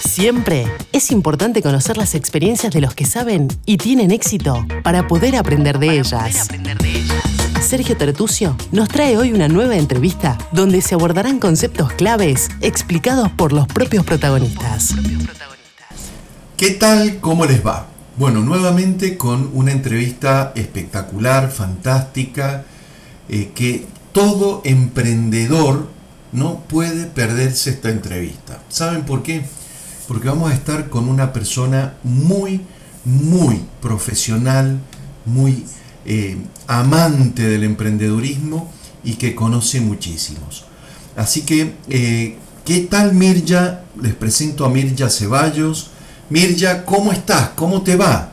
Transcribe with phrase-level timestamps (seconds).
[0.00, 5.36] Siempre es importante conocer las experiencias de los que saben y tienen éxito para poder
[5.36, 6.48] aprender de ellas.
[7.60, 13.52] Sergio Tertucio nos trae hoy una nueva entrevista donde se abordarán conceptos claves explicados por
[13.52, 14.94] los propios protagonistas.
[16.56, 17.20] ¿Qué tal?
[17.20, 17.86] ¿Cómo les va?
[18.16, 22.64] Bueno, nuevamente con una entrevista espectacular, fantástica,
[23.28, 25.88] eh, que todo emprendedor
[26.32, 28.60] no puede perderse esta entrevista.
[28.68, 29.44] ¿Saben por qué?
[30.08, 32.60] Porque vamos a estar con una persona muy,
[33.04, 34.78] muy profesional,
[35.24, 35.64] muy
[36.04, 38.70] eh, amante del emprendedurismo
[39.02, 40.64] y que conoce muchísimos.
[41.16, 43.84] Así que, eh, ¿qué tal Mirja?
[44.00, 45.90] Les presento a Mirja Ceballos.
[46.30, 47.50] Mirja, ¿cómo estás?
[47.50, 48.32] ¿Cómo te va?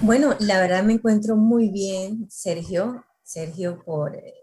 [0.00, 3.04] Bueno, la verdad me encuentro muy bien, Sergio.
[3.22, 4.34] Sergio, por, eh,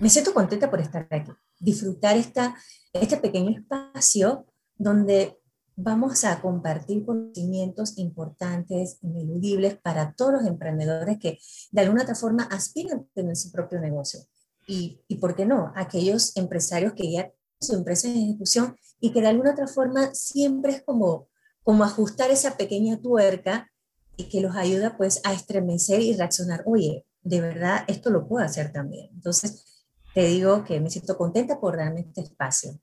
[0.00, 2.56] me siento contenta por estar aquí, disfrutar esta,
[2.92, 5.38] este pequeño espacio donde
[5.76, 11.38] vamos a compartir conocimientos importantes, ineludibles para todos los emprendedores que
[11.72, 14.20] de alguna otra forma aspiran a tener su propio negocio.
[14.66, 19.12] Y, y por qué no, aquellos empresarios que ya tienen su empresa en ejecución y
[19.12, 21.28] que de alguna otra forma siempre es como,
[21.62, 23.70] como ajustar esa pequeña tuerca
[24.16, 28.44] y que los ayuda pues a estremecer y reaccionar, oye, de verdad esto lo puedo
[28.44, 29.10] hacer también.
[29.12, 32.78] Entonces, te digo que me siento contenta por darme este espacio.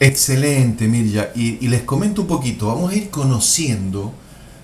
[0.00, 1.28] Excelente, Mirja.
[1.34, 4.14] Y, les comento un poquito, vamos a ir conociendo,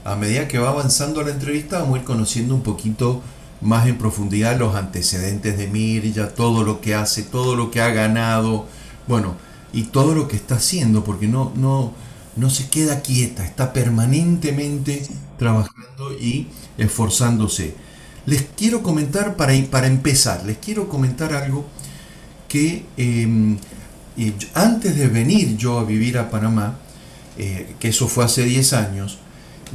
[0.05, 3.23] a medida que va avanzando la entrevista, vamos a ir conociendo un poquito
[3.61, 7.91] más en profundidad los antecedentes de Mirja, todo lo que hace, todo lo que ha
[7.91, 8.67] ganado,
[9.07, 9.37] bueno,
[9.75, 11.93] y todo lo que está haciendo, porque no, no,
[12.37, 15.07] no se queda quieta, está permanentemente
[15.39, 16.47] trabajando y
[16.79, 17.75] esforzándose.
[18.25, 21.67] Les quiero comentar, para, para empezar, les quiero comentar algo
[22.48, 23.59] que em,
[24.17, 26.78] y antes de venir yo a vivir a Panamá,
[27.39, 29.19] eh, que eso fue hace 10 años,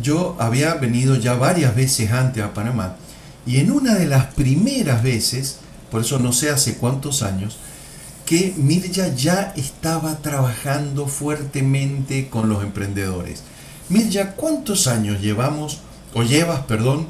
[0.02, 2.96] yo había venido ya varias veces antes a Panamá
[3.46, 5.58] y en una de las primeras veces,
[5.90, 7.58] por eso no sé hace cuántos años,
[8.26, 13.44] que Mirja ya estaba trabajando fuertemente con los emprendedores.
[13.90, 15.80] Mirja, ¿cuántos años llevamos,
[16.14, 17.08] o llevas, perdón,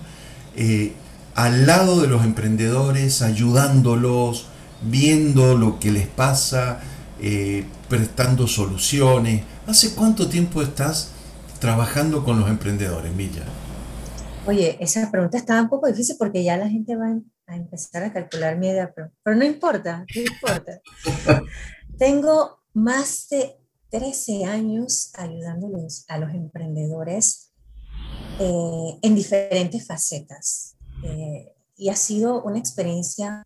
[0.56, 0.94] eh,
[1.36, 4.48] al lado de los emprendedores, ayudándolos,
[4.82, 6.80] viendo lo que les pasa,
[7.22, 9.44] eh, prestando soluciones.
[9.68, 11.12] ¿Hace cuánto tiempo estás
[11.60, 13.44] trabajando con los emprendedores, Milla?
[14.48, 17.16] Oye, esa pregunta estaba un poco difícil porque ya la gente va
[17.46, 20.82] a empezar a calcular mi edad, pero, no importa, no importa.
[22.00, 23.56] Tengo más de
[23.92, 27.52] 13 años ayudándolos a los emprendedores
[28.40, 30.76] eh, en diferentes facetas.
[31.04, 33.44] Eh, y ha sido una experiencia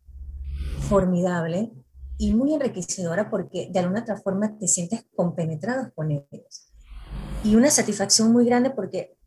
[0.88, 1.72] formidable
[2.18, 6.72] y muy enriquecedora porque de alguna otra forma te sientes compenetrado con ellos.
[7.44, 9.18] Y una satisfacción muy grande porque,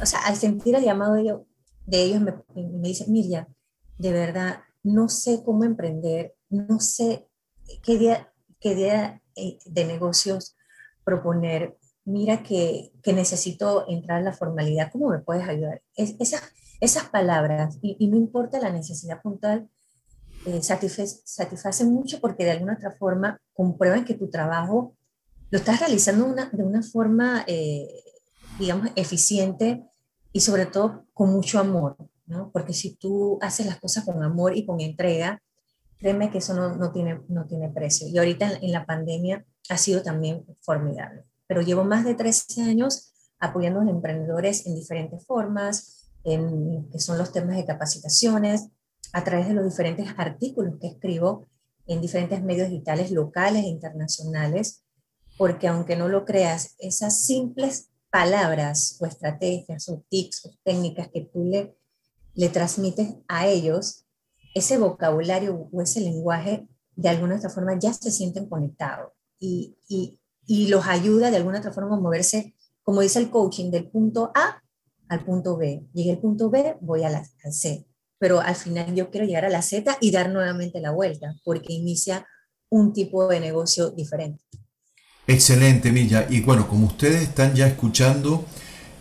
[0.00, 1.20] o sea, al sentir el llamado de,
[1.90, 3.12] ellos, me, me dicen,
[3.98, 7.28] de verdad, no sé cómo emprender, no sé
[7.82, 10.56] qué idea, qué idea eh, de negocios
[11.04, 11.78] proponer.
[12.04, 15.82] Mira que, que, necesito entrar en la formalidad, ¿cómo me puedes ayudar?
[15.94, 16.42] Es, esas,
[16.80, 19.68] esas palabras, y, y no importa la necesidad puntual,
[20.46, 24.96] eh, satisface, mucho porque de alguna otra forma comprueban que tu trabajo
[25.50, 27.88] lo estás realizando de una forma, eh,
[28.58, 29.84] digamos, eficiente
[30.32, 32.50] y sobre todo con mucho amor, ¿no?
[32.52, 35.42] Porque si tú haces las cosas con amor y con entrega,
[35.98, 38.08] créeme que eso no, no tiene, no tiene precio.
[38.08, 41.24] Y ahorita en, la pandemia ha sido también formidable.
[41.46, 46.98] Pero llevo más de 13 años apoyando a los emprendedores en diferentes formas, en, que
[46.98, 48.68] son los temas de capacitaciones,
[49.12, 51.48] a través de los diferentes artículos que escribo
[51.86, 54.84] en diferentes medios digitales locales e internacionales,
[55.36, 61.22] porque aunque no lo creas, esas simples palabras o estrategias o tics o técnicas que
[61.22, 61.74] tú le,
[62.34, 64.04] le transmites a ellos,
[64.54, 70.20] ese vocabulario o ese lenguaje de alguna otra forma ya se sienten conectados y, y,
[70.46, 74.30] y los ayuda de alguna otra forma a moverse, como dice el coaching, del punto
[74.34, 74.62] A
[75.08, 75.86] al punto B.
[75.92, 77.86] Llegué al punto B, voy a la, al C
[78.22, 81.72] pero al final yo quiero llegar a la Z y dar nuevamente la vuelta, porque
[81.72, 82.24] inicia
[82.70, 84.44] un tipo de negocio diferente.
[85.26, 86.28] Excelente, Milla.
[86.30, 88.44] Y bueno, como ustedes están ya escuchando,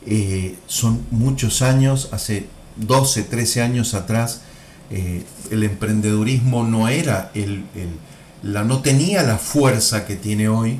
[0.07, 2.47] eh, son muchos años, hace
[2.77, 4.41] 12, 13 años atrás,
[4.89, 7.65] eh, el emprendedurismo no era el,
[8.41, 10.79] la, no tenía la fuerza que tiene hoy.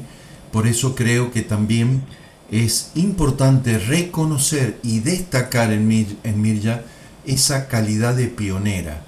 [0.51, 2.01] Por eso creo que también
[2.49, 6.81] es importante reconocer y destacar en, Mir, en Mirja
[7.25, 9.03] esa calidad de pionera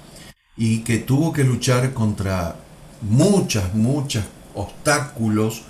[0.56, 2.56] y que tuvo que luchar contra
[3.02, 4.24] muchas, muchos
[4.54, 5.62] obstáculos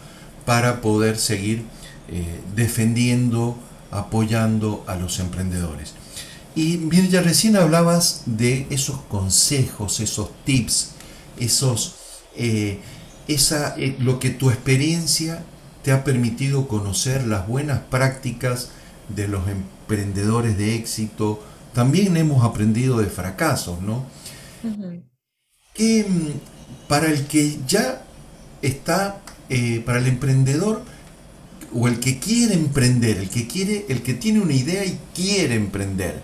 [0.45, 1.65] para poder seguir
[2.09, 3.57] eh, defendiendo,
[3.91, 5.95] apoyando a los emprendedores.
[6.55, 10.91] Y Mirja, recién hablabas de esos consejos, esos tips,
[11.39, 11.97] esos,
[12.37, 12.81] eh,
[13.27, 15.43] esa, eh, lo que tu experiencia
[15.83, 18.71] te ha permitido conocer las buenas prácticas
[19.09, 21.43] de los emprendedores de éxito.
[21.75, 24.07] También hemos aprendido de fracasos, ¿no?
[25.75, 28.03] Que mm, para el que ya
[28.63, 30.83] está, eh, para el emprendedor
[31.75, 35.57] o el que quiere emprender, el que quiere, el que tiene una idea y quiere
[35.57, 36.23] emprender,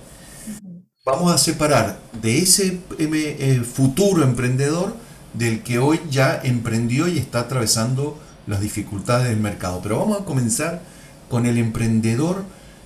[1.05, 4.95] vamos a separar de ese eh, futuro emprendedor
[5.35, 9.81] del que hoy ya emprendió y está atravesando las dificultades del mercado.
[9.83, 10.83] Pero vamos a comenzar
[11.29, 12.45] con el emprendedor,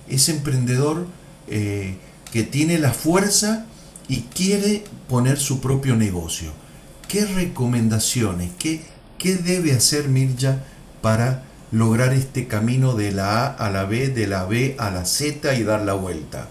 [0.09, 1.07] ese emprendedor
[1.49, 1.99] eh,
[2.35, 3.65] que tiene la fuerza
[4.09, 6.51] y quiere poner su propio negocio.
[7.07, 8.81] ¿Qué recomendaciones, qué,
[9.19, 10.65] qué debe hacer Mirja
[11.01, 15.05] para lograr este camino de la A a la B, de la B a la
[15.05, 16.49] Z y dar la vuelta?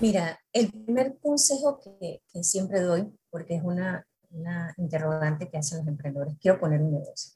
[0.00, 5.86] Mira, el primer consejo que, siempre doy, porque es una, una, interrogante que hacen los
[5.86, 7.34] emprendedores, quiero poner un negocio.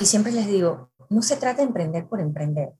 [0.00, 2.72] Y siempre les digo, no se trata de emprender por emprender.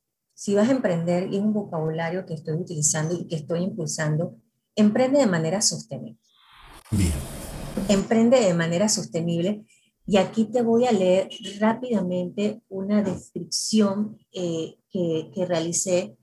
[0.42, 4.40] Si vas a emprender, y es un vocabulario que estoy utilizando y que estoy impulsando,
[4.74, 6.18] emprende de manera sostenible.
[6.90, 7.12] Bien.
[7.88, 9.64] Emprende de manera sostenible.
[10.04, 11.28] Y aquí te voy a leer
[11.60, 16.16] rápidamente una descripción eh, que, que realicé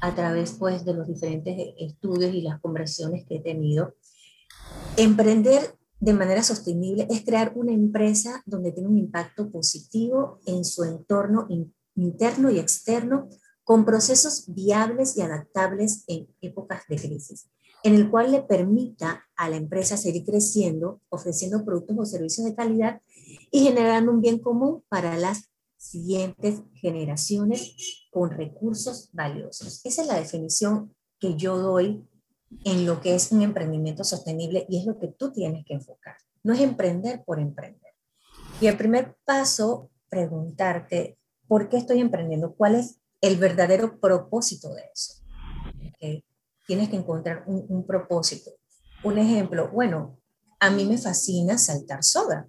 [0.00, 3.96] a través pues, de los diferentes estudios y las conversaciones que he tenido.
[4.96, 10.84] Emprender de manera sostenible es crear una empresa donde tenga un impacto positivo en su
[10.84, 11.46] entorno
[11.96, 13.28] interno y externo
[13.68, 17.50] con procesos viables y adaptables en épocas de crisis,
[17.84, 22.54] en el cual le permita a la empresa seguir creciendo, ofreciendo productos o servicios de
[22.54, 23.02] calidad
[23.50, 29.82] y generando un bien común para las siguientes generaciones con recursos valiosos.
[29.84, 32.08] Esa es la definición que yo doy
[32.64, 36.16] en lo que es un emprendimiento sostenible y es lo que tú tienes que enfocar.
[36.42, 37.92] No es emprender por emprender.
[38.62, 42.54] Y el primer paso, preguntarte, ¿por qué estoy emprendiendo?
[42.54, 45.14] ¿Cuál es el verdadero propósito de eso?
[46.68, 48.50] Tienes que encontrar un, propósito.
[49.02, 50.18] Un ejemplo, bueno,
[50.60, 52.46] a mí me fascina saltar soga.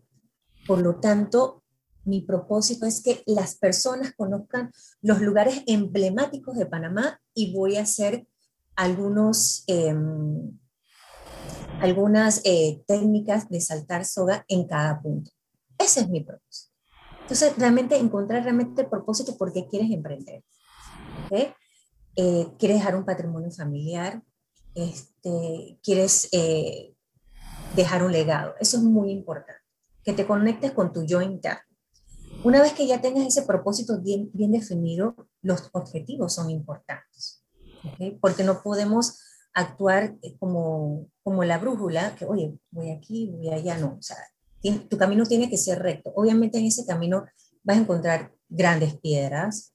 [0.68, 1.64] Por lo tanto,
[2.04, 4.72] mi propósito es que las personas conozcan
[5.02, 8.28] los lugares emblemáticos de Panamá y voy a hacer
[8.76, 10.60] algunos, em,
[11.80, 15.32] algunas eh, técnicas de saltar soga en cada punto.
[15.78, 16.74] Ese es mi propósito.
[17.22, 20.44] Entonces, realmente encontrar realmente el propósito por qué quieres emprender.
[21.32, 24.22] Eh, ¿Quieres dejar un patrimonio familiar?
[24.76, 26.94] Este, ¿Quieres eh,
[27.76, 28.56] dejar un legado?
[28.60, 29.62] Eso es muy importante.
[30.04, 31.62] Que te conectes con tu yo interno.
[32.44, 37.44] Una vez que ya tengas ese propósito bien, bien definido, los objetivos son importantes,
[38.22, 39.20] porque no podemos
[39.54, 44.18] actuar eh, como, como la brújula, que oye, voy aquí, voy allá, no, o sea,
[44.90, 46.12] tu camino tiene que ser recto.
[46.16, 47.26] Obviamente en ese camino
[47.64, 49.74] vas a encontrar grandes piedras,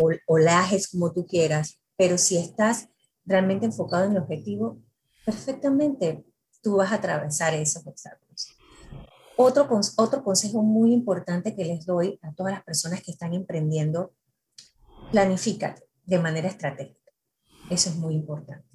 [0.00, 2.88] o, olajes como tú quieras, pero si estás
[3.24, 4.78] realmente enfocado en el objetivo,
[5.24, 6.24] perfectamente
[6.62, 8.48] tú vas a atravesar esos obstáculos.
[9.36, 14.12] Otro, otro consejo muy importante que les doy a todas las personas que están emprendiendo,
[15.10, 17.12] planifícate de manera estratégica.
[17.70, 18.68] Eso es muy importante.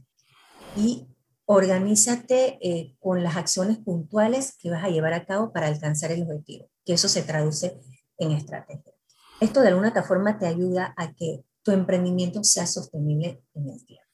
[0.75, 1.07] Y
[1.45, 6.24] organízate eh, con las acciones puntuales que vas a llevar a cabo para alcanzar el
[6.24, 7.79] objetivo, que eso se traduce
[8.17, 8.93] en estrategia.
[9.39, 14.05] Esto de alguna forma te ayuda a que tu emprendimiento sea sostenible en el tiempo.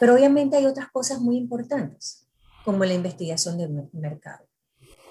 [0.00, 2.26] Pero obviamente hay otras cosas muy importantes,
[2.64, 4.48] como la investigación del mercado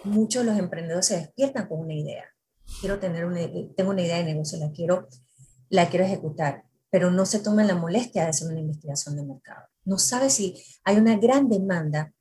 [0.08, 2.26] muchos de los emprendedores se despiertan con una idea.
[2.80, 3.40] Quiero tener una,
[3.76, 5.08] tengo una idea de negocio, la quiero,
[5.70, 9.68] la quiero ejecutar, pero no se toman la molestia de hacer una investigación de mercado.
[9.86, 12.14] No sabe si hay una gran demanda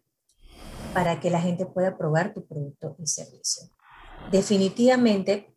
[0.94, 3.64] para que la gente pueda probar tu producto y servicio.
[4.30, 5.54] Definitivamente,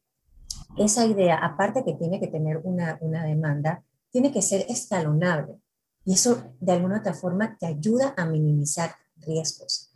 [0.77, 5.59] esa idea, aparte que tiene que tener una, una demanda, tiene que ser escalonable.
[6.05, 9.91] Y eso, de alguna otra forma, te ayuda a minimizar riesgos.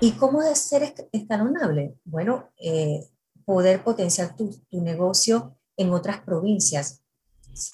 [0.00, 1.96] ¿Y cómo es ser escalonable?
[2.04, 3.06] Bueno, eh,
[3.44, 7.02] poder potenciar tu, tu, negocio en otras provincias,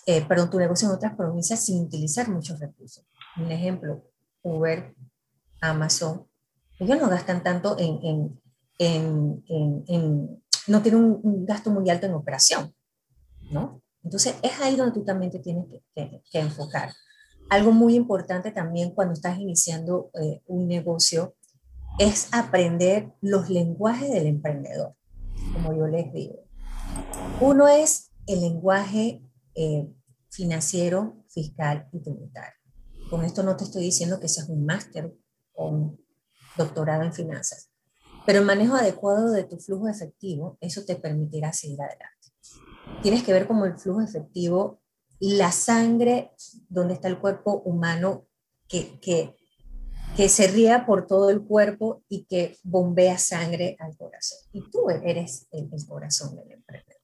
[0.06, 3.04] eh, perdón, tu negocio en otras provincias sin utilizar muchos recursos.
[3.36, 4.02] Un ejemplo,
[4.42, 4.94] Uber,
[5.60, 6.26] Amazon,
[6.78, 8.40] ellos no gastan tanto en,
[8.78, 12.74] en, no tienen un, gasto muy alto en operación,
[13.50, 13.82] ¿no?
[14.02, 16.92] Entonces es ahí donde tú también te tienes que, que, enfocar.
[17.50, 21.34] Algo muy importante también cuando estás iniciando eh, un negocio
[21.98, 24.94] es aprender los lenguajes del emprendedor,
[25.52, 26.44] como yo les digo.
[27.40, 29.22] Uno es el lenguaje
[29.54, 29.88] eh,
[30.30, 32.54] financiero, fiscal y tributario.
[33.10, 35.14] Con esto no te estoy diciendo que seas un máster
[35.54, 36.04] o un
[36.56, 37.70] doctorado en finanzas,
[38.26, 42.28] pero el manejo adecuado de tu flujo efectivo, eso te permitirá seguir adelante.
[43.02, 44.80] Tienes que ver como el flujo efectivo,
[45.18, 46.32] la sangre,
[46.68, 48.26] donde está el cuerpo humano,
[48.68, 49.36] que, que,
[50.16, 54.38] que se ría por todo el cuerpo y que bombea sangre al corazón.
[54.52, 57.00] Y tú eres el, corazón del emprendedor.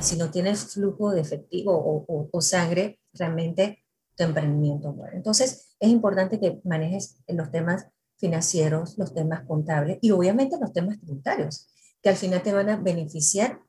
[0.00, 3.84] Si no tienes flujo de efectivo o, o, sangre, realmente
[4.16, 5.16] tu emprendimiento muere.
[5.16, 7.86] Entonces, es importante que manejes los temas
[8.22, 11.68] financieros, los temas contables y obviamente los temas tributarios,
[12.00, 13.60] que al final te van a beneficiar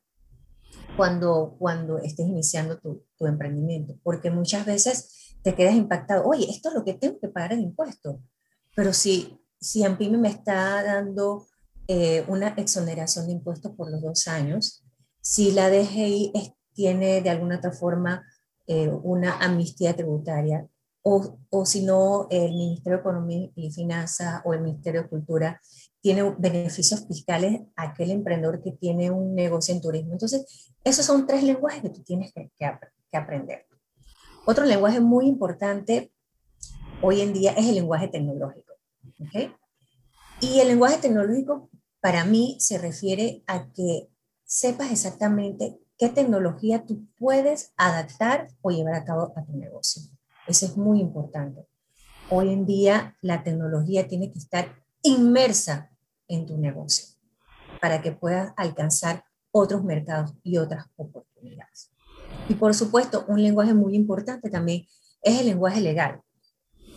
[0.95, 6.69] cuando, cuando estés iniciando tu, tu emprendimiento, porque muchas veces te quedas impactado, oye, esto
[6.69, 8.17] es lo que tengo que pagar en impuestos,
[8.75, 11.47] pero si, si AMPIME me está dando
[11.87, 14.83] eh, una exoneración de impuestos por los dos años,
[15.19, 16.31] si la DGI
[16.73, 18.23] tiene de alguna otra forma
[18.67, 20.67] eh, una amnistía tributaria,
[21.03, 25.61] o, o si no, el Ministerio de Economía y Finanzas o el Ministerio de Cultura
[26.01, 30.13] tiene beneficios fiscales a aquel emprendedor que tiene un negocio en turismo.
[30.13, 33.65] Entonces, esos son tres lenguajes que tú tienes que, que, aprender.
[34.45, 36.11] Otro lenguaje muy importante
[37.01, 38.73] hoy en día es el lenguaje tecnológico.
[39.25, 39.53] ¿okay?
[40.41, 41.69] Y el lenguaje tecnológico
[42.01, 44.09] para mí se refiere a que
[44.45, 50.03] sepas exactamente qué tecnología tú puedes adaptar o llevar a cabo a tu negocio.
[50.47, 51.65] Eso es muy importante.
[52.29, 55.91] Hoy en día la tecnología tiene que estar inmersa
[56.27, 57.05] en tu negocio
[57.79, 61.91] para que puedas alcanzar otros mercados y otras oportunidades.
[62.49, 64.85] Y por supuesto, un lenguaje muy importante también
[65.21, 66.21] es el lenguaje legal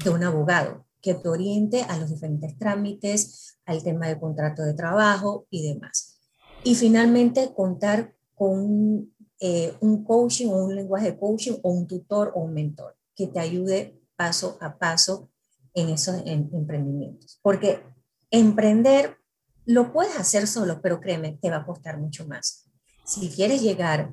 [0.03, 4.75] de un abogado que te oriente a los diferentes trámites, al tema de contrato de
[4.75, 6.19] trabajo y demás.
[6.65, 12.33] Y finalmente, contar con eh, un coaching o un lenguaje de coaching o un tutor
[12.35, 15.31] o un mentor que te ayude paso a paso
[15.75, 17.39] en esos emprendimientos.
[17.43, 17.83] Porque
[18.31, 19.19] emprender
[19.65, 22.71] lo puedes hacer solo, pero créeme, te va a costar mucho más.
[23.05, 24.13] Si quieres llegar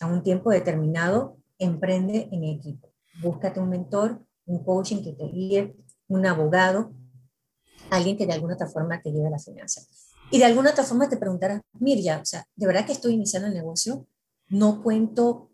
[0.00, 2.92] a un tiempo determinado, emprende en equipo.
[3.20, 5.76] Búscate un mentor, un coaching que te guíe,
[6.08, 6.92] un abogado,
[7.90, 9.82] alguien que de alguna otra forma te lleve a la finanza.
[10.30, 13.48] Y de alguna otra forma te preguntarás, Mirja, o sea, ¿de verdad que estoy iniciando
[13.48, 14.06] el negocio?
[14.48, 15.50] No cuento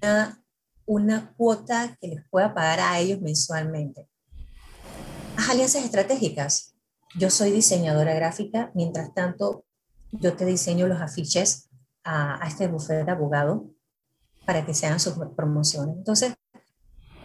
[0.00, 0.43] una,
[0.86, 4.08] una cuota que les pueda pagar a ellos mensualmente.
[5.36, 6.74] Haz alianzas estratégicas.
[7.18, 9.64] Yo soy diseñadora gráfica, mientras tanto
[10.12, 11.68] yo te diseño los afiches
[12.02, 13.70] a, a este bufete de abogado
[14.44, 15.96] para que sean sus promociones.
[15.96, 16.34] Entonces,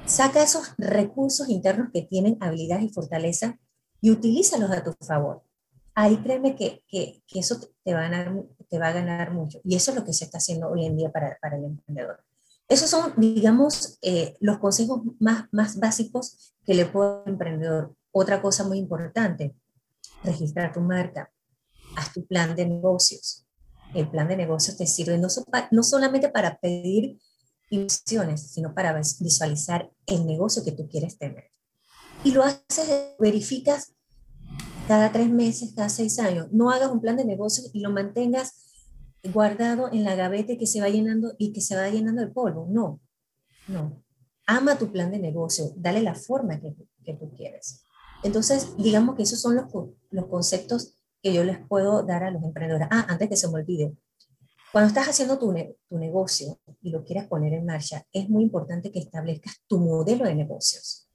[0.09, 3.59] Saca esos recursos internos que tienen habilidades y fortaleza
[4.01, 5.43] y utilízalos a tu favor.
[5.93, 8.33] Ahí créeme que, que, que eso te va, a ganar,
[8.67, 9.61] te va a ganar mucho.
[9.63, 12.23] Y eso es lo que se está haciendo hoy en día para, para el emprendedor.
[12.69, 17.95] Esos son, digamos, eh, los consejos más, más básicos que le puedo al emprendedor.
[18.11, 19.55] Otra cosa muy importante,
[20.23, 21.31] registrar tu marca,
[21.95, 23.47] haz tu plan de negocios.
[23.95, 25.29] El plan de negocios te sirve no,
[25.71, 27.19] no solamente para pedir
[27.71, 31.45] inversiones, sino para visualizar el negocio que tú quieres tener.
[32.23, 33.93] Y lo haces, verificas
[34.87, 36.49] cada tres meses, cada seis años.
[36.51, 38.68] No hagas un plan de negocio y lo mantengas
[39.23, 42.67] guardado en la gaveta que se va llenando y que se va llenando de polvo.
[42.69, 42.99] No,
[43.67, 44.03] no.
[44.45, 47.83] Ama tu plan de negocio, dale la forma que, que tú quieres.
[48.23, 49.65] Entonces, digamos que esos son los,
[50.09, 52.87] los conceptos que yo les puedo dar a los emprendedores.
[52.91, 53.95] Ah, antes que se me olvide,
[54.71, 55.53] cuando estás haciendo tu,
[55.87, 60.25] tu, negocio y lo quieres poner en marcha, es muy importante que establezcas tu modelo
[60.25, 61.09] de negocios.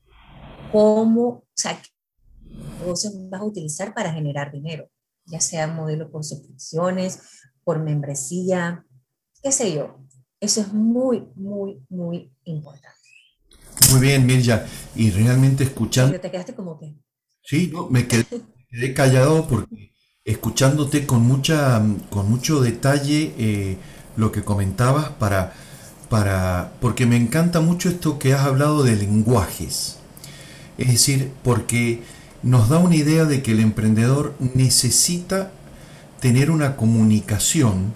[0.73, 1.81] ¿Cómo, o sea,
[2.81, 4.89] negocios vas a utilizar para generar dinero?
[5.27, 7.21] Ya sea modelo por suscripciones,
[7.65, 8.85] por membresía,
[9.43, 9.99] qué sé yo.
[10.41, 12.99] Eso es muy, muy, muy importante.
[13.91, 14.67] Muy bien, Mirja.
[14.95, 16.21] Y realmente escuchando...
[16.21, 16.95] ¿Te quedaste como que?
[17.43, 19.93] Sí, no, me quedé, me quedé callado porque
[20.25, 23.77] escuchándote con, mucha, con mucho detalle eh,
[24.17, 25.53] lo que comentabas para,
[26.09, 29.99] para, porque me encanta mucho esto que has hablado de lenguajes.
[30.79, 32.03] Es decir, porque
[32.43, 35.53] nos da una idea de que el emprendedor necesita
[36.25, 37.93] tener una comunicación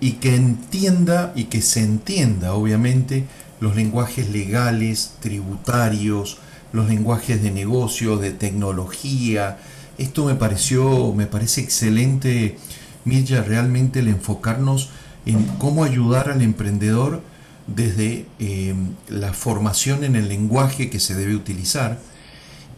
[0.00, 3.26] y que entienda y que se entienda, obviamente,
[3.60, 6.38] los lenguajes legales, tributarios,
[6.72, 9.58] los lenguajes de negocio, de tecnología,
[9.98, 12.58] esto me pareció, me parece excelente,
[13.04, 14.90] Mirja, realmente el enfocarnos
[15.24, 17.22] en cómo ayudar al emprendedor
[17.68, 18.74] desde eh,
[19.08, 22.00] la formación en el lenguaje que se debe utilizar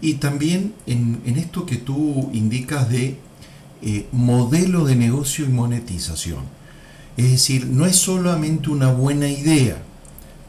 [0.02, 3.16] y también en, esto que tú indicas de
[3.82, 6.44] eh, modelo de negocio y monetización.
[7.16, 9.82] Es decir, no es solamente una buena idea,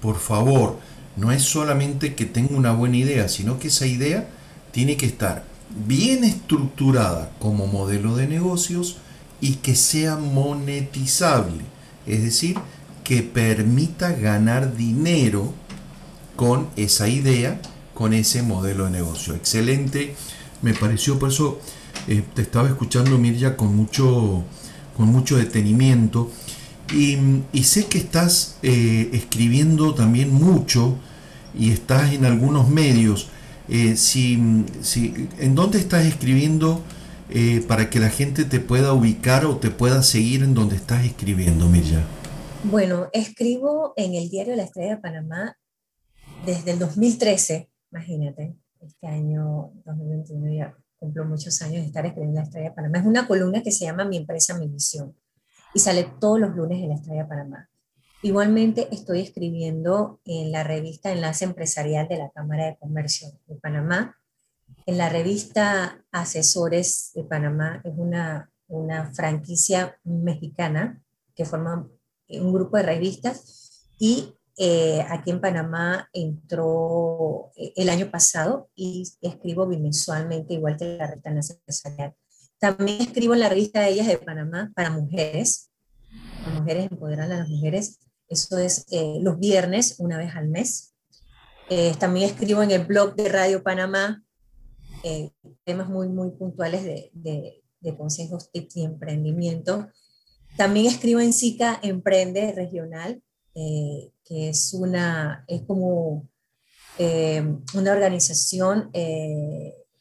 [0.02, 0.80] por favor,
[1.16, 4.28] no es solamente que tenga una buena idea, sino que esa idea
[4.72, 5.46] tiene que estar
[5.88, 8.98] bien estructurada como modelo de negocios
[9.42, 11.64] y que sea monetizable,
[12.06, 12.58] es decir,
[13.04, 15.54] que permita ganar dinero
[16.36, 17.62] con esa idea,
[17.94, 19.36] con ese modelo de negocio.
[19.36, 20.16] Excelente,
[20.62, 21.60] me pareció, por eso
[22.08, 24.44] eh, te estaba escuchando Mirja con mucho,
[24.98, 26.30] con mucho detenimiento
[26.94, 30.98] y, sé que estás eh, escribiendo también mucho
[31.58, 33.30] y estás en algunos medios.
[33.70, 36.82] Eh, si, ¿En dónde estás escribiendo
[37.68, 41.68] para que la gente te pueda ubicar o te pueda seguir en donde estás escribiendo,
[41.68, 42.04] Mirja?
[42.64, 45.58] Bueno, escribo en el diario La Estrella de Panamá
[46.46, 52.46] desde el 2013, imagínate, este año 2021 ya cumplo muchos años de estar escribiendo La
[52.46, 53.00] Estrella de Panamá.
[53.00, 55.14] Es una columna que se llama Mi empresa, mi visión
[55.74, 57.70] y sale todos los lunes en la Estrella Panamá.
[58.22, 64.16] Igualmente estoy escribiendo en la revista Enlace Empresarial de la Cámara de Comercio de Panamá,
[64.86, 71.02] en la revista Asesores de Panamá, es una, una franquicia mexicana
[71.36, 71.90] que forma
[72.30, 79.04] un grupo de revistas y eh, aquí en Panamá entró eh, el año pasado y
[79.22, 82.16] escribo bimensualmente, igual que la revista Empresarial.
[82.60, 85.70] También escribo en la revista de Ellas de Panamá para mujeres,
[86.46, 88.00] para mujeres, empoderar a las mujeres.
[88.30, 90.94] Eso es eh, los viernes, una vez al mes.
[91.70, 94.24] Eh, también escribo en el blog de Radio Panamá
[95.04, 95.32] eh,
[95.66, 99.90] temas muy, muy puntuales de, de, consejos, tips y emprendimiento.
[100.56, 103.22] También escribo en SICA Emprende Regional,
[104.26, 106.30] que es, una, es como
[107.00, 108.92] una organización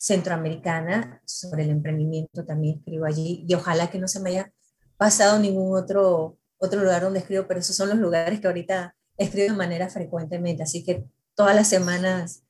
[0.02, 4.52] centroamericana sobre el emprendimiento, también escribo allí y ojalá que no se me haya
[4.96, 9.52] pasado ningún otro, otro lugar donde escribo, pero esos son los lugares que ahorita escribo
[9.52, 12.42] de manera frecuentemente, así que todas las semanas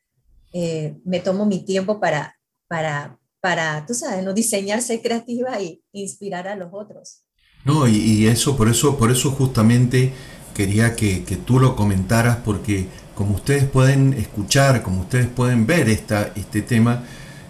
[0.52, 2.36] eh, me tomo mi tiempo para,
[2.68, 4.32] para, para, tú sabes, ¿no?
[4.32, 7.24] diseñar, creativa y inspirar a los otros.
[7.64, 10.12] No, y, eso, por eso, por eso justamente
[10.54, 15.88] quería que, que, tú lo comentaras, porque como ustedes pueden escuchar, como ustedes pueden ver
[15.88, 17.04] esta, este tema,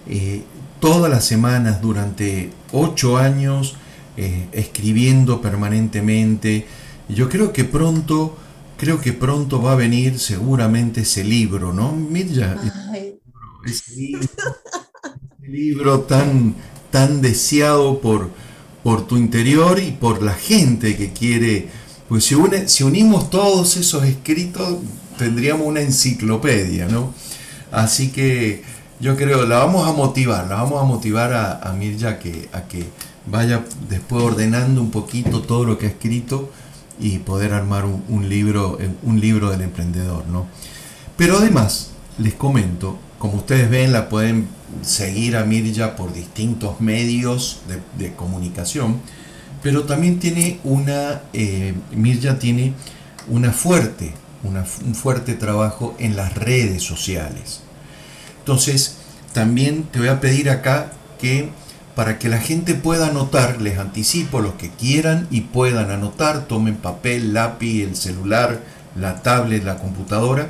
[0.09, 0.43] eh,
[0.81, 3.77] todas las semanas durante ocho años
[4.17, 6.67] eh, escribiendo permanentemente.
[7.09, 8.37] Yo creo que pronto,
[8.77, 12.57] creo que pronto va a venir seguramente ese libro, ¿no, Mirja?
[13.65, 14.19] Ese
[15.41, 16.57] libro, tan,
[16.91, 18.31] tan deseado por,
[18.83, 21.69] por tu interior y por la gente que quiere,
[22.13, 24.77] pues si, si unimos todos esos escritos,
[25.17, 27.15] tendríamos una enciclopedia, ¿no?
[27.71, 28.65] Así que
[29.01, 32.65] yo creo, la vamos a motivar, la vamos a motivar a, a Mirja que, a
[32.65, 32.85] que
[33.25, 36.51] vaya después ordenando un poquito todo lo que ha escrito
[37.01, 40.47] y poder armar un, libro, un libro del emprendedor, ¿no?
[41.17, 44.49] Pero además, les comento, como ustedes ven, la pueden
[44.83, 47.63] seguir a Mirja por distintos medios
[47.97, 49.01] de, comunicación,
[49.63, 52.75] pero también tiene una, eh, Mirja tiene
[53.29, 57.61] una fuerte, un fuerte trabajo en las redes sociales.
[58.41, 58.97] Entonces,
[59.33, 61.51] también te voy a pedir acá que
[61.95, 66.77] para que la gente pueda anotar, les anticipo, los que quieran y puedan anotar, tomen
[66.77, 68.61] papel, lápiz, el celular,
[68.97, 70.49] la tablet, la computadora,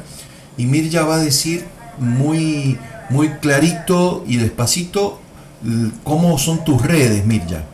[0.57, 1.65] y Mirja va a decir
[1.99, 2.79] muy,
[3.11, 5.21] muy clarito y despacito
[6.05, 7.65] cómo son tus redes, Mirja.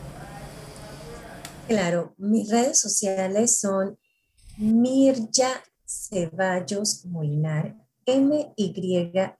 [1.68, 3.98] Claro, mis redes sociales son
[4.56, 7.76] Mirja Ceballos Molinar,
[8.06, 9.36] M-Y-R-J-A,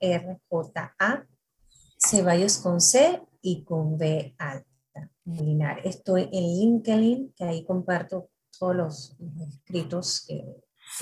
[1.97, 4.69] Ceballos con C y con B alta.
[5.25, 5.81] Molinar.
[5.83, 9.15] Estoy en LinkedIn, que ahí comparto todos los,
[9.47, 10.43] escritos que,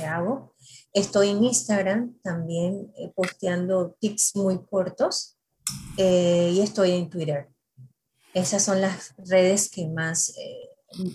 [0.06, 0.54] hago.
[0.94, 5.38] Estoy en Instagram también eh, posteando tips muy cortos
[5.98, 7.50] eh, y estoy en Twitter.
[8.34, 10.67] Esas son las redes que más eh,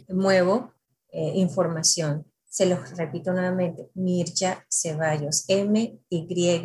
[0.09, 0.73] muevo
[1.13, 2.27] información.
[2.49, 6.63] Se los repito nuevamente, Mircha Ceballos, M-Y-R-J-A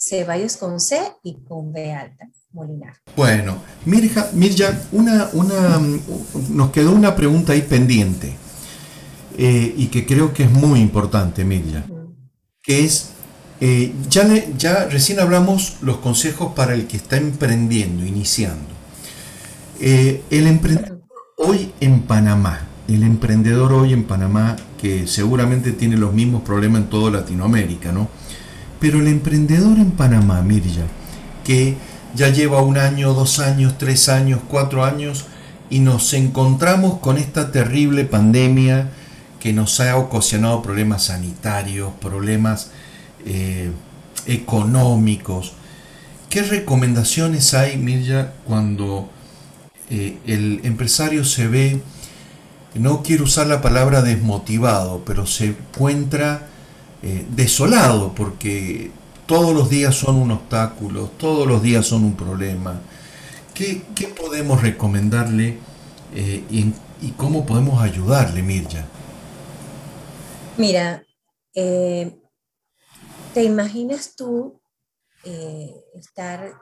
[0.00, 2.94] Ceballos con C y con B alta, Molinar.
[3.14, 5.78] Bueno, Mirja, Mirja una, una,
[6.48, 8.34] nos quedó una pregunta ahí pendiente
[9.36, 11.84] eh, y que creo que es muy importante, Mirja,
[12.62, 13.10] que es,
[13.60, 18.79] eh, ya, ya recién hablamos los consejos para el que está emprendiendo, iniciando.
[19.82, 21.00] Eh, el emprendedor
[21.38, 26.90] hoy en Panamá, el emprendedor hoy en Panamá, que seguramente tiene los mismos problemas en
[26.90, 28.10] toda Latinoamérica, ¿no?
[28.78, 30.82] Pero el emprendedor en Panamá, Mirja,
[31.44, 31.76] que
[32.14, 35.24] ya lleva un año, dos años, tres años, cuatro años,
[35.70, 38.90] y nos encontramos con esta terrible pandemia
[39.38, 42.70] que nos ha ocasionado problemas sanitarios, problemas
[43.24, 43.70] eh,
[44.26, 45.54] económicos.
[46.28, 49.08] ¿Qué recomendaciones hay, Mirja, cuando
[49.90, 51.80] eh, el empresario se ve,
[52.74, 56.48] no quiero usar la palabra desmotivado, pero se encuentra
[57.02, 58.90] eh, desolado porque
[59.26, 62.80] todos los días son un obstáculo, todos los días son un problema?
[63.54, 63.82] ¿Qué,
[64.16, 65.58] podemos recomendarle
[66.14, 66.72] y,
[67.02, 68.86] y, cómo podemos ayudarle, Mirja?
[70.56, 71.02] Mira,
[71.54, 72.20] eh,
[73.32, 74.60] ¿te imaginas tú
[75.24, 76.52] eh, estar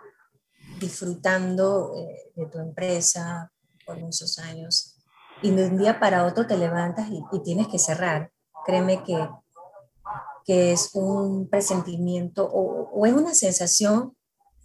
[0.79, 3.53] disfrutando eh, de tu empresa
[3.87, 4.99] por muchos años
[5.43, 8.31] y de un día para otro te levantas y, tienes que cerrar?
[8.67, 9.29] Créeme que,
[10.45, 14.17] que es un presentimiento o, es una sensación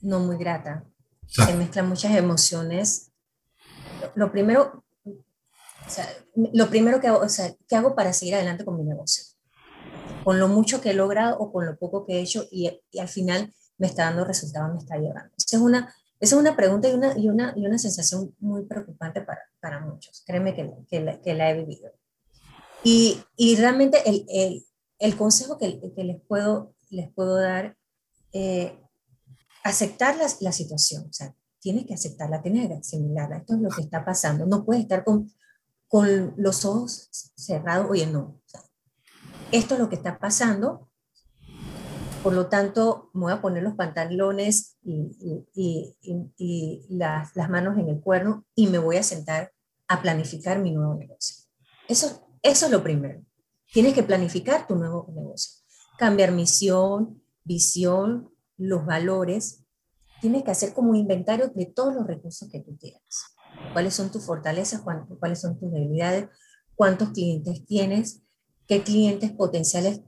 [0.02, 0.84] no muy grata.
[1.28, 3.12] Se mezclan muchas emociones.
[4.16, 4.84] Lo, primero,
[6.36, 9.24] lo primero que hago, o sea, ¿qué hago para seguir adelante con mi negocio?
[10.24, 13.08] Con lo mucho que he logrado o con lo poco que he hecho y, al
[13.08, 15.34] final me está dando resultados, me está llevando.
[15.38, 19.22] Esa es una, es una pregunta y una, y, una, y una sensación muy preocupante
[19.22, 20.24] para, para muchos.
[20.26, 20.72] Créeme que,
[21.22, 21.92] que la he vivido.
[22.82, 24.66] Y, y realmente el, el,
[25.00, 27.76] el, consejo que, que, les, puedo, les puedo dar,
[28.32, 28.80] eh,
[29.66, 31.08] aceptar la, la, situación.
[31.10, 33.40] O sea, tienes que aceptarla, tienes que asimilarla.
[33.40, 34.46] Esto es lo que está pasando.
[34.46, 35.30] No puedes estar con,
[35.90, 38.42] con los ojos cerrados, oye, no,
[39.52, 40.90] esto es lo que está pasando,
[42.24, 47.90] por lo tanto, me voy a poner los pantalones y, y, las, las, manos en
[47.90, 49.52] el cuerno y me voy a sentar
[49.88, 51.46] a planificar mi nuevo negocio.
[51.88, 53.22] Eso, eso es lo primero.
[53.72, 55.62] Tienes que planificar tu nuevo negocio.
[55.98, 59.64] Cambiar misión, visión, los valores.
[60.22, 63.34] Tienes que hacer como un inventario de todos los recursos que tú tienes
[63.72, 64.82] cuáles son tus fortalezas,
[65.20, 66.30] cuáles son tus debilidades,
[66.76, 68.22] cuántos clientes tienes,
[68.68, 70.02] qué clientes potenciales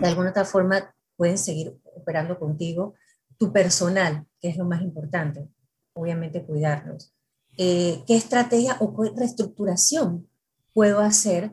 [0.00, 2.94] de alguna otra forma pueden seguir operando contigo,
[3.38, 5.48] tu personal, que es lo más importante,
[5.94, 7.14] obviamente cuidarlos.
[7.58, 10.28] Eh, ¿Qué estrategia o qué reestructuración
[10.72, 11.52] puedo hacer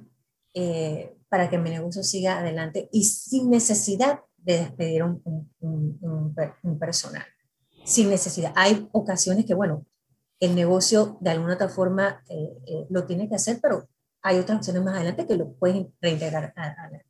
[0.53, 5.21] eh, para que mi negocio siga adelante y sin necesidad de despedir un,
[5.59, 7.25] un, un personal?
[7.85, 8.53] Sin necesidad.
[8.55, 9.85] Hay ocasiones que, bueno,
[10.39, 13.87] el negocio de alguna otra forma eh, eh, lo tiene que hacer, pero
[14.21, 17.03] hay otras opciones más adelante que lo puedes reintegrar a, la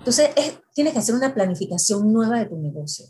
[0.00, 0.30] Entonces,
[0.74, 3.06] tienes que hacer una planificación nueva de tu negocio.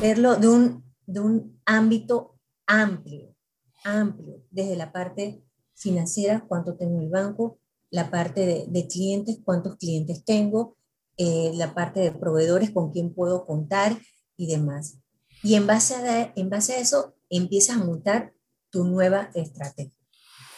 [0.00, 3.36] Verlo de un, de un ámbito amplio,
[3.84, 7.58] amplio, desde la parte financiera, cuánto tengo en el banco,
[7.90, 10.76] la parte de, de clientes, cuántos clientes tengo,
[11.18, 13.98] eh, la parte de proveedores, con quién puedo contar
[14.38, 14.98] y demás.
[15.42, 18.32] Y en base a, en base a eso, empiezas a montar
[18.70, 19.92] tu nueva estrategia.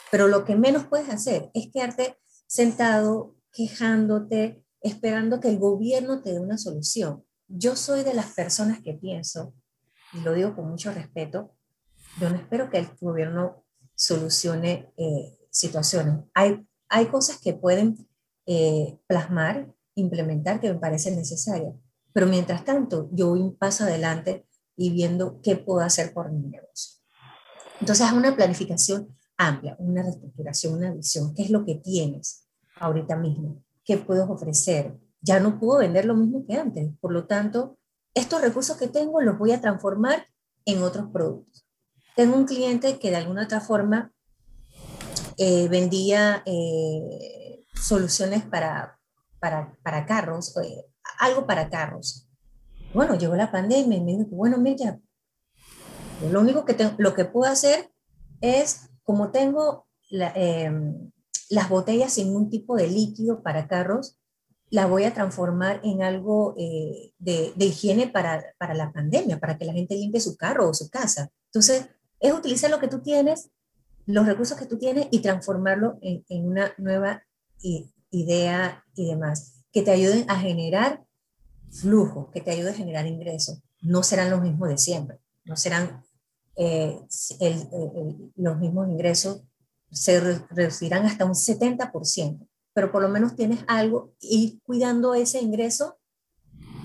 [0.09, 6.33] Pero lo que menos puedes hacer es quedarte sentado, quejándote, esperando que el gobierno te
[6.33, 7.23] dé una solución.
[7.47, 9.55] Yo soy de las personas que pienso,
[10.13, 11.55] y lo digo con mucho respeto,
[12.19, 13.63] yo no espero que el gobierno
[13.95, 16.25] solucione eh, situaciones.
[16.33, 18.07] Hay, hay cosas que pueden
[18.45, 21.73] eh, plasmar, implementar, que me parecen necesarias,
[22.11, 26.47] pero mientras tanto yo voy un paso adelante y viendo qué puedo hacer por mi
[26.47, 26.99] negocio.
[27.79, 31.33] Entonces, es una planificación amplia, una reestructuración, una visión.
[31.33, 33.63] ¿Qué es lo que tienes ahorita mismo?
[33.83, 34.97] ¿Qué puedes ofrecer?
[35.21, 36.91] Ya no puedo vender lo mismo que antes.
[36.99, 37.77] Por lo tanto,
[38.13, 40.27] estos recursos que tengo los voy a transformar
[40.65, 41.67] en otros productos.
[42.15, 44.11] Tengo un cliente que de alguna otra forma
[45.37, 48.99] eh, vendía eh, soluciones para,
[49.39, 50.85] para, para carros, eh,
[51.19, 52.27] algo para carros.
[52.93, 54.99] Bueno, llegó la pandemia y me dijo, bueno, mira,
[56.31, 57.91] lo único que, tengo, lo que puedo hacer
[58.41, 61.11] es, como tengo em,
[61.49, 64.17] las botellas sin un tipo de líquido para carros,
[64.69, 69.65] las voy a transformar en algo eh, de, higiene para, para, la pandemia, para que
[69.65, 71.31] la gente limpie su carro o su casa.
[71.45, 71.87] Entonces,
[72.19, 73.51] es utilizar lo que tú tienes,
[74.05, 77.23] los recursos que tú tienes y transformarlo en, en una nueva
[78.09, 81.03] idea y demás, que te ayuden a generar
[81.73, 86.03] flujo que te ayude a generar ingresos, no serán los mismos de siempre, no serán
[86.55, 86.99] eh,
[88.35, 89.41] los mismos ingresos,
[89.93, 95.97] se reducirán hasta un 70%, pero por lo menos tienes algo y cuidando ese ingreso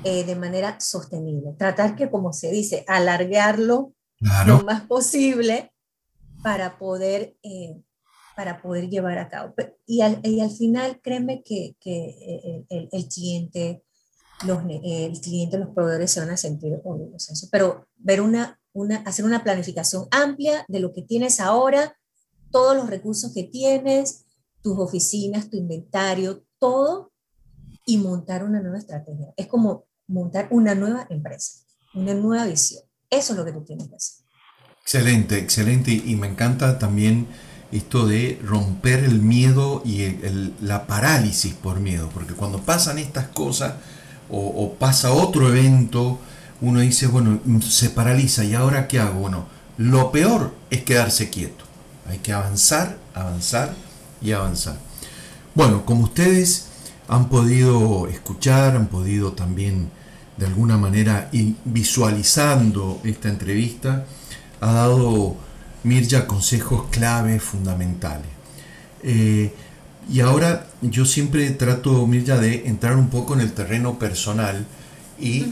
[0.05, 1.55] eh, de manera sostenible.
[1.59, 3.95] Tratar que, como se dice, alargarlo
[4.47, 5.73] lo más posible
[6.43, 7.81] para poder, eh,
[8.37, 9.55] para poder llevar a cabo.
[9.87, 13.83] Y al, y al final, créeme que, que el, el, cliente,
[14.47, 17.49] los, el cliente, los proveedores se van a sentir orgullosos.
[17.51, 21.98] Pero ver una, una, hacer una planificación amplia de lo que tienes ahora,
[22.51, 24.25] todos los recursos que tienes,
[24.63, 27.13] tus oficinas, tu inventario, todo
[27.87, 29.33] y montar una nueva estrategia.
[29.37, 32.83] Es como montar una nueva empresa, una nueva visión.
[33.11, 34.25] Eso es lo que tú tienes que hacer.
[34.83, 35.93] Excelente, excelente.
[35.93, 37.27] Y me encanta también
[37.73, 40.17] esto de romper el miedo y
[40.63, 43.75] la parálisis por miedo, porque cuando pasan estas cosas
[44.31, 46.19] o, pasa otro evento,
[46.61, 49.21] uno dice, bueno, se paraliza y ahora qué hago?
[49.21, 51.68] Bueno, lo peor es quedarse quieto.
[52.09, 53.75] Hay que avanzar, avanzar
[54.21, 54.77] y avanzar.
[55.55, 56.69] Bueno, como ustedes
[57.09, 59.91] han podido escuchar, han podido también
[60.37, 64.07] de alguna manera ir visualizando esta entrevista,
[64.61, 65.37] ha dado
[65.85, 68.29] Mirja consejos clave, fundamentales.
[69.03, 69.53] Eh,
[70.11, 74.67] y ahora yo siempre trato, Mirja, de entrar un poco en el terreno personal
[75.21, 75.47] y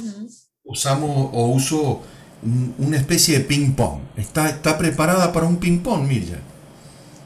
[0.64, 2.03] usamos o uso
[2.42, 4.01] una especie de ping-pong.
[4.16, 6.38] ¿Está, ¿Está preparada para un ping-pong, Mirja?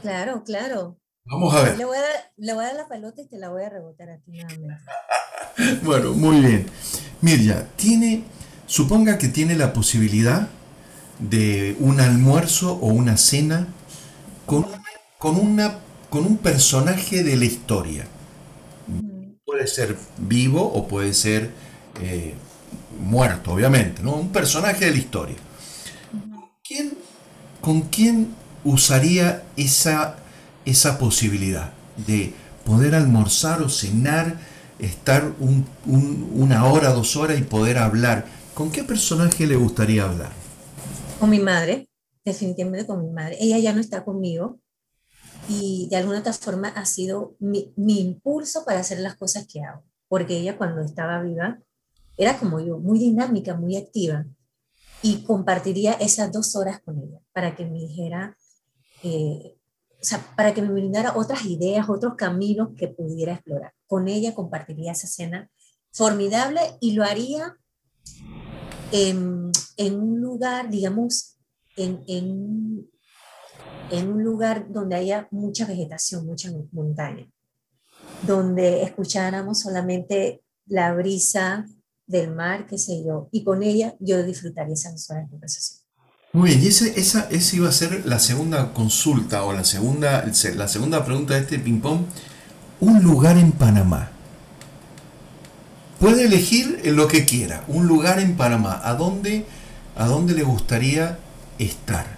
[0.01, 0.97] Claro, claro.
[1.25, 1.77] Vamos a ver.
[1.77, 4.83] Le voy a, dar, la pelota y te la voy a rebotar a ti nuevamente.
[5.83, 6.65] bueno, muy bien.
[7.21, 8.23] Mirja, tiene,
[8.65, 10.47] suponga que tiene la posibilidad
[11.19, 13.67] de un almuerzo o una cena
[14.47, 14.65] con,
[15.19, 18.07] con, una, con un personaje de la historia.
[19.45, 21.51] Puede ser vivo o puede ser
[22.01, 22.33] eh,
[23.01, 24.15] muerto, obviamente, ¿no?
[24.15, 25.35] Un personaje de la historia.
[26.63, 26.93] ¿Quién,
[27.59, 28.33] ¿Con quién
[28.63, 30.17] usaría esa,
[30.65, 32.33] esa posibilidad de
[32.65, 34.37] poder almorzar o cenar,
[34.79, 35.33] estar
[35.85, 38.25] una hora, dos horas y poder hablar?
[38.53, 40.31] ¿Con qué personaje le gustaría hablar?
[41.19, 41.89] Con mi madre,
[42.23, 43.37] definitivamente con mi madre.
[43.39, 44.59] Ella ya no está conmigo
[45.49, 49.61] y de alguna otra forma ha sido mi, mi impulso para hacer las cosas que
[49.61, 51.59] hago, porque ella cuando estaba viva
[52.17, 54.25] era como yo, muy dinámica, muy activa
[55.01, 58.37] y compartiría esas dos horas con ella para que me dijera,
[59.03, 59.57] eh,
[60.01, 63.73] o sea, para que me brindara otras ideas, otros caminos que pudiera explorar.
[63.87, 65.49] Con ella compartiría esa cena
[65.91, 67.57] formidable y lo haría
[68.91, 71.37] en, un lugar, digamos,
[71.77, 72.87] en, en,
[73.91, 77.29] un lugar donde haya mucha vegetación, mucha montaña,
[78.25, 81.65] donde escucháramos solamente la brisa
[82.11, 85.79] del mar, qué sé yo, y con ella yo disfrutaría esa horas de conversación.
[86.33, 90.25] Muy bien, y ese, esa, esa iba a ser la segunda consulta o la segunda,
[90.55, 92.05] la segunda pregunta de este ping-pong.
[92.79, 94.11] Un lugar en Panamá.
[95.99, 98.79] Puede elegir lo que quiera, un lugar en Panamá.
[98.83, 99.45] ¿A dónde,
[99.95, 101.19] a dónde le gustaría
[101.59, 102.17] estar?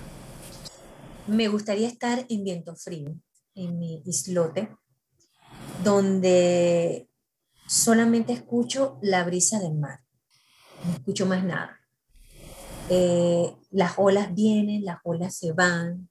[1.27, 3.15] Me gustaría estar en Viento Frío,
[3.56, 4.69] en mi islote,
[5.84, 7.08] donde
[7.73, 9.99] solamente escucho la brisa del mar,
[10.86, 11.79] no escucho más nada.
[12.89, 16.07] Eh, las olas vienen, las olas se van,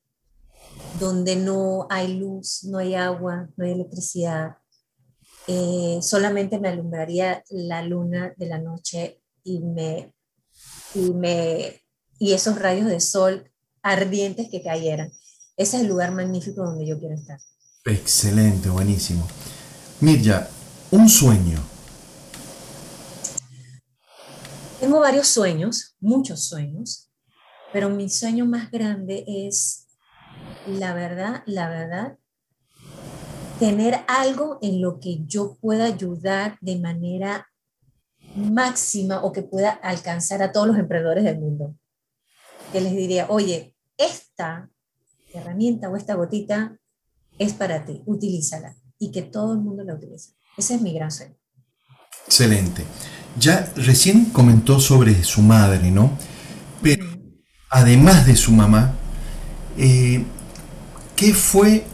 [0.99, 4.57] donde no hay luz, no hay agua, no hay electricidad,
[5.47, 10.13] eh, solamente me alumbraría la luna de la noche y, me,
[10.95, 11.81] y, me,
[12.19, 13.51] y esos rayos de sol
[13.83, 15.13] ardientes que cayeran.
[15.57, 17.39] Ese es el lugar magnífico donde yo quiero estar.
[17.85, 19.27] Excelente, buenísimo.
[20.01, 20.49] Mirja,
[20.93, 21.59] un sueño.
[24.79, 27.11] Tengo varios sueños, muchos sueños,
[27.73, 29.87] pero mi sueño más grande es,
[30.67, 32.19] la verdad, la verdad,
[33.59, 37.49] tener algo en lo que yo pueda ayudar de manera
[38.35, 41.75] máxima o que pueda alcanzar a todos los emprendedores del mundo.
[42.71, 44.71] Que les diría, oye, esta
[45.33, 46.79] herramienta o esta gotita
[47.39, 50.35] es para ti, utilízala y que todo el mundo la utilice.
[50.57, 51.35] Ese es mi gran sueño.
[52.27, 52.85] Excelente.
[53.39, 56.17] Ya recién comentó sobre su madre, ¿no?
[56.83, 57.07] Pero
[57.71, 58.93] además de su mamá,
[59.79, 60.25] eh,
[61.17, 61.87] ¿qué fue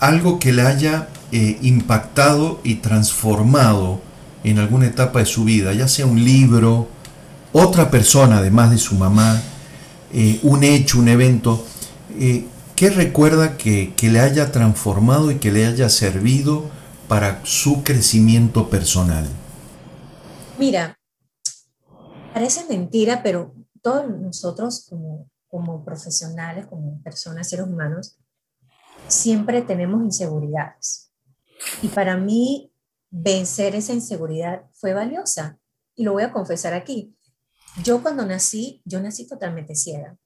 [0.00, 4.00] algo que le haya eh, impactado y transformado
[4.44, 6.88] en alguna etapa de su vida, ya sea un libro,
[7.52, 9.42] otra persona además de su mamá,
[10.14, 11.66] eh, un hecho, un evento,
[12.76, 16.70] ¿qué recuerda que, que, le haya transformado y que le haya servido
[17.08, 19.26] para su crecimiento personal?
[20.58, 20.98] Mira,
[22.34, 24.92] parece mentira, pero todos nosotros
[25.48, 28.18] como, profesionales, como personas, seres humanos,
[29.08, 31.10] siempre tenemos inseguridades.
[31.82, 32.72] Y para mí,
[33.10, 35.58] vencer esa inseguridad fue valiosa.
[35.94, 37.16] Y lo voy a confesar aquí.
[37.82, 40.16] Yo cuando nací, yo nací totalmente ciega.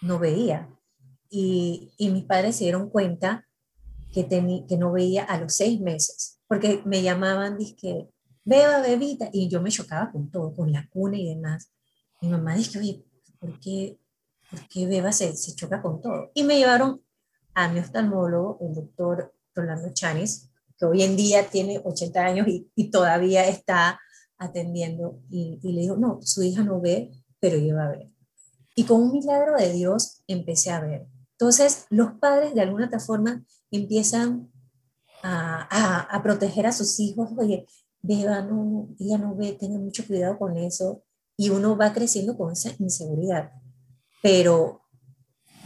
[0.00, 0.68] No veía.
[1.30, 3.46] Y, y mis padres se dieron cuenta
[4.12, 4.28] que,
[4.68, 6.38] que no veía a los seis meses.
[6.46, 8.10] Porque me llamaban, dije,
[8.44, 9.30] beba, bebita.
[9.32, 11.72] Y yo me chocaba con todo, con la cuna y demás.
[12.20, 13.04] Mi mamá dijo, oye,
[13.38, 13.98] ¿por qué,
[14.50, 16.30] por qué beba se, se choca con todo?
[16.34, 17.02] Y me llevaron
[17.54, 22.90] a mi oftalmólogo, el doctor Rolando Chanis, que hoy en día tiene 80 años y,
[22.90, 23.98] todavía está
[24.38, 25.20] atendiendo.
[25.30, 28.10] Y, y, le digo, no, su hija no ve, pero yo va a ver.
[28.74, 31.06] Y con un milagro de Dios empecé a ver.
[31.32, 33.44] Entonces, los padres de alguna otra forma
[33.78, 34.50] empiezan
[35.22, 37.30] a, a, a proteger a sus hijos.
[37.36, 37.66] Oye,
[38.00, 41.02] beba, no, ella no ve, tenga mucho cuidado con eso.
[41.36, 43.52] Y uno va creciendo con esa inseguridad.
[44.22, 44.82] Pero,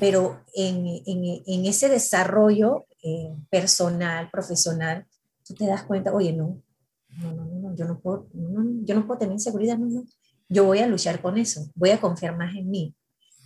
[0.00, 5.06] pero en, en, en ese desarrollo eh, personal, profesional,
[5.44, 6.62] tú te das cuenta, oye, no,
[7.18, 10.04] no, no, no, yo no puedo, no, yo no puedo tener inseguridad, no, no.
[10.48, 12.94] Yo voy a luchar con eso, voy a confiar más en mí.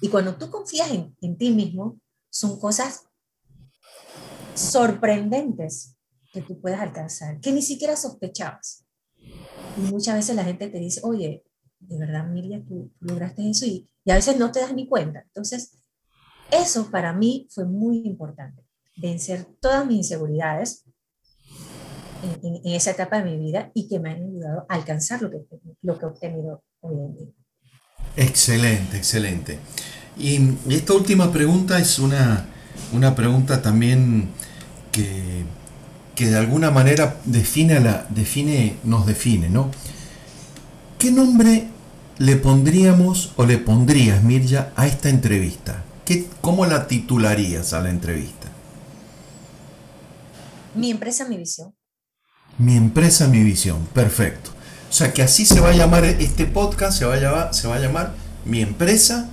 [0.01, 1.99] Y cuando tú confías en, en ti mismo,
[2.31, 3.07] son cosas
[4.55, 5.97] sorprendentes
[6.33, 8.85] que tú puedas alcanzar, que ni siquiera sospechabas.
[9.77, 11.45] Y muchas veces la gente te dice, oye,
[11.79, 15.23] de verdad, Miriam, tú, lograste eso y, a veces no te das ni cuenta.
[15.23, 15.79] Entonces,
[16.51, 18.65] eso para mí fue muy importante,
[18.97, 20.85] vencer todas mis inseguridades
[22.43, 25.31] en, en, esa etapa de mi vida y que me han ayudado a alcanzar lo
[25.31, 25.39] que,
[25.83, 27.33] lo que he obtenido hoy en día.
[28.17, 29.59] Excelente, excelente.
[30.17, 32.49] Y esta última pregunta es una,
[32.93, 34.29] una pregunta también
[34.93, 35.45] que,
[36.15, 39.71] que de alguna manera define, la, define, nos define, ¿no?
[40.99, 41.69] ¿Qué nombre
[42.19, 45.83] le pondríamos o le pondrías, Mirja, a esta entrevista?
[46.05, 48.49] ¿Qué, ¿Cómo la titularías a la entrevista?
[50.75, 51.75] Mi empresa, mi visión.
[52.59, 53.87] Mi empresa, mi visión.
[53.95, 54.51] Perfecto.
[54.91, 57.69] O sea que así se va a llamar este podcast, se va a llamar, se
[57.69, 58.13] va a llamar
[58.45, 59.31] Mi empresa,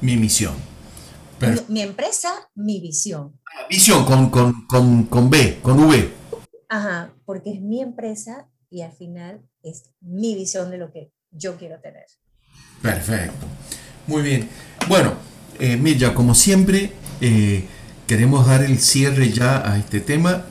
[0.00, 0.54] mi misión.
[1.40, 3.38] Mi, mi, empresa, mi visión.
[3.68, 6.10] Visión con, con, con, con B, con V.
[6.68, 11.56] Ajá, porque es mi empresa y al final es mi visión de lo que yo
[11.56, 12.06] quiero tener.
[12.80, 13.46] Perfecto.
[14.06, 14.48] Muy bien.
[14.88, 15.14] Bueno,
[15.58, 17.64] eh, Mirja, como siempre, eh,
[18.06, 20.46] queremos dar el cierre ya a este tema.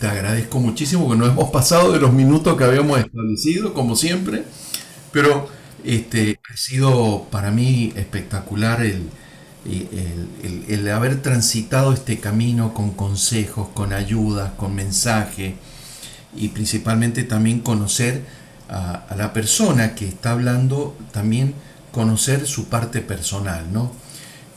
[0.00, 4.44] Te agradezco muchísimo que nos hemos pasado de los minutos que habíamos establecido, como siempre,
[5.12, 5.48] pero
[5.84, 9.08] este, ha sido para mí espectacular el,
[9.66, 15.56] el, haber transitado este camino con consejos, con ayudas, con mensaje
[16.36, 18.22] y principalmente también conocer
[18.68, 21.54] a, a, la persona que está hablando, también
[21.92, 23.92] conocer su parte personal, ¿no?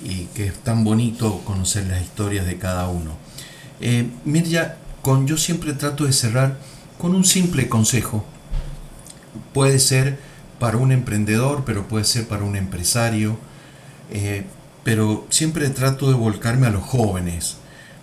[0.03, 3.17] Y que es tan bonito conocer las historias de cada uno.
[3.81, 6.57] Eh, Mirja, con, yo siempre trato de cerrar
[6.97, 8.25] con un simple consejo.
[9.53, 10.19] Puede ser
[10.59, 13.37] para un emprendedor, pero puede ser para un empresario.
[14.11, 14.45] Eh,
[14.83, 17.57] pero siempre trato de volcarme a los jóvenes,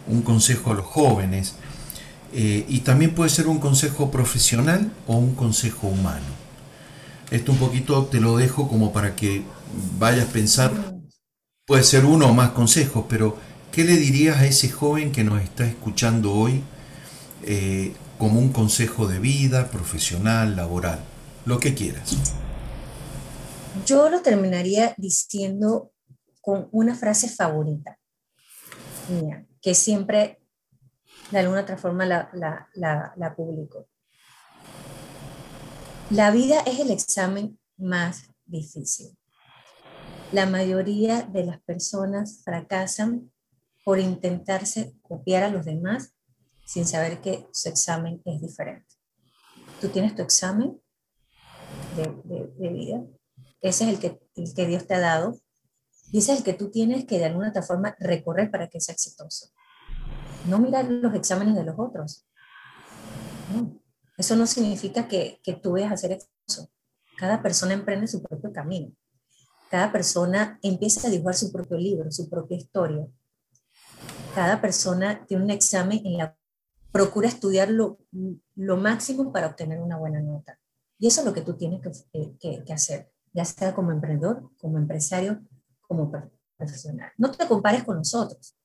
[0.06, 1.54] un consejo a los jóvenes,
[2.32, 6.26] eh, y también puede ser un consejo profesional o un consejo humano.
[7.30, 9.42] Esto un poquito te lo dejo como para que
[9.98, 10.72] vayas a pensar,
[11.66, 13.36] puede ser uno o más consejos, pero
[13.72, 16.62] ¿qué le dirías a ese joven que nos está escuchando hoy
[17.42, 21.00] eh, como un consejo de vida, profesional, laboral?
[21.46, 22.16] Lo que quieras.
[23.86, 25.92] Yo lo terminaría diciendo
[26.46, 27.98] con una frase favorita
[29.08, 30.40] mía, que siempre
[31.32, 33.88] de alguna otra forma la, la, la, la publico.
[36.10, 39.18] La vida es el examen más difícil.
[40.30, 43.32] La mayoría de las personas fracasan
[43.84, 46.14] por intentarse copiar a los demás
[46.64, 48.94] sin saber que su examen es diferente.
[49.80, 50.80] Tú tienes tu examen
[51.96, 53.04] de, de, de vida,
[53.60, 55.40] ese es el que, el que Dios te ha dado,
[56.12, 58.80] y ese es el que tú tienes que de alguna otra forma recorrer para que
[58.80, 59.50] sea exitoso.
[60.46, 62.26] No mirar los exámenes de los otros.
[63.52, 63.80] No.
[64.16, 66.70] Eso no significa que, que tú vayas a ser exitoso.
[67.18, 68.92] Cada persona emprende su propio camino.
[69.70, 73.06] Cada persona empieza a dibujar su propio libro, su propia historia.
[74.34, 76.36] Cada persona tiene un examen en la
[76.92, 77.98] procura estudiar lo,
[78.54, 80.58] lo máximo para obtener una buena nota.
[80.98, 84.50] Y eso es lo que tú tienes que, que, que hacer, ya sea como emprendedor,
[84.58, 85.42] como empresario,
[85.86, 86.10] como
[86.56, 87.12] profesional.
[87.16, 88.56] No te compares con nosotros,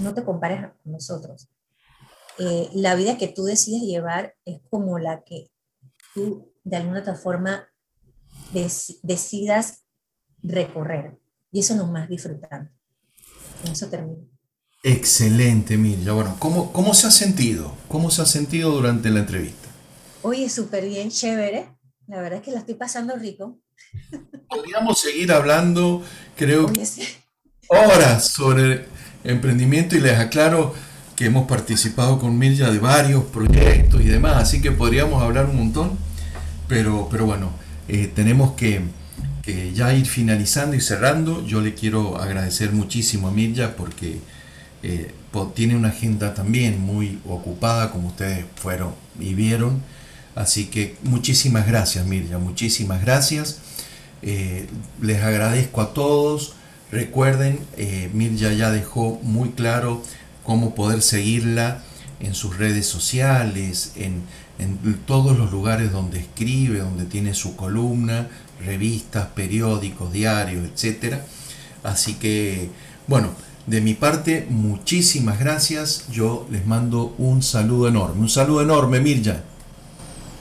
[0.00, 1.48] no te compares con nosotros.
[2.38, 5.50] Eh, la vida que tú decides llevar es como la que
[6.14, 7.68] tú de alguna otra forma
[8.52, 9.84] decidas
[10.42, 11.18] recorrer.
[11.50, 12.72] Y eso es lo más disfrutante.
[13.62, 14.28] Con eso termino.
[14.82, 16.12] Excelente, Mirja.
[16.12, 17.72] Bueno, ¿cómo, ¿cómo se ha sentido?
[17.88, 19.68] ¿Cómo se ha sentido durante la entrevista?
[20.22, 21.76] Oye, súper bien, chévere.
[22.06, 23.58] La verdad es que la estoy pasando rico.
[24.48, 26.02] Podríamos seguir hablando,
[26.36, 26.70] creo,
[27.68, 28.86] horas sobre
[29.24, 30.74] emprendimiento y les aclaro
[31.16, 35.56] que hemos participado con Mirja de varios proyectos y demás, así que podríamos hablar un
[35.56, 35.98] montón,
[36.68, 37.50] pero, pero bueno,
[37.88, 38.82] eh, tenemos que,
[39.74, 41.46] ya ir finalizando y cerrando.
[41.46, 44.18] Yo le quiero agradecer muchísimo a Mirja porque
[44.82, 45.12] eh,
[45.54, 49.82] tiene una agenda también muy ocupada, como ustedes fueron y vieron.
[50.36, 53.58] Así que muchísimas gracias, Mirja, muchísimas gracias.
[54.20, 54.68] Eh,
[55.00, 56.52] les agradezco a todos.
[56.92, 60.02] Recuerden, eh, Mirja ya dejó muy claro
[60.44, 61.82] cómo poder seguirla
[62.20, 64.22] en sus redes sociales, en,
[64.58, 68.28] en todos los lugares donde escribe, donde tiene su columna,
[68.64, 71.16] revistas, periódicos, diarios, etc.
[71.82, 72.68] Así que,
[73.06, 73.30] bueno,
[73.66, 76.08] de mi parte, muchísimas gracias.
[76.12, 78.20] Yo les mando un saludo enorme.
[78.20, 79.42] Un saludo enorme, Mirja.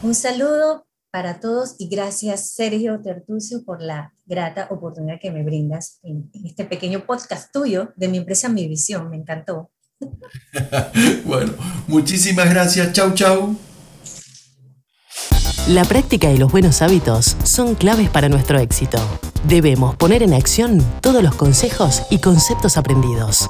[0.02, 6.00] Un saludo para todos y gracias, Sergio Tertucio, por la grata oportunidad que me brindas
[6.04, 9.10] en, este pequeño podcast tuyo de mi empresa Mi Visión.
[9.10, 9.72] Me encantó.
[11.26, 11.54] bueno,
[11.88, 12.92] muchísimas gracias.
[12.92, 13.56] Chau, chau.
[15.70, 19.00] La práctica y los buenos hábitos son claves para nuestro éxito.
[19.48, 23.50] Debemos poner en acción todos los consejos y conceptos aprendidos.